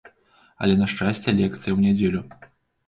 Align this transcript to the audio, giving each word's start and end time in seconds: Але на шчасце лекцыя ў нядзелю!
Але 0.61 0.73
на 0.79 0.87
шчасце 0.93 1.37
лекцыя 1.41 1.71
ў 1.77 1.79
нядзелю! 1.87 2.21